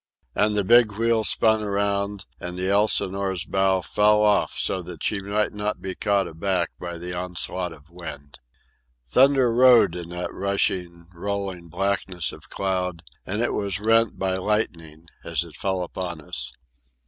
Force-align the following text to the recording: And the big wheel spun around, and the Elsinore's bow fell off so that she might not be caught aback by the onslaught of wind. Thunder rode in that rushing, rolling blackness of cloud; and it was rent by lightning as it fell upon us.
And 0.33 0.55
the 0.55 0.63
big 0.63 0.93
wheel 0.93 1.23
spun 1.23 1.61
around, 1.61 2.25
and 2.39 2.57
the 2.57 2.67
Elsinore's 2.71 3.45
bow 3.45 3.81
fell 3.83 4.23
off 4.23 4.53
so 4.57 4.81
that 4.81 5.03
she 5.03 5.21
might 5.21 5.53
not 5.53 5.79
be 5.79 5.93
caught 5.93 6.27
aback 6.27 6.71
by 6.79 6.97
the 6.97 7.13
onslaught 7.13 7.71
of 7.71 7.87
wind. 7.87 8.39
Thunder 9.07 9.53
rode 9.53 9.95
in 9.95 10.09
that 10.09 10.33
rushing, 10.33 11.05
rolling 11.13 11.69
blackness 11.69 12.31
of 12.31 12.49
cloud; 12.49 13.03
and 13.27 13.43
it 13.43 13.53
was 13.53 13.79
rent 13.79 14.17
by 14.17 14.37
lightning 14.37 15.05
as 15.23 15.43
it 15.43 15.55
fell 15.55 15.83
upon 15.83 16.19
us. 16.19 16.51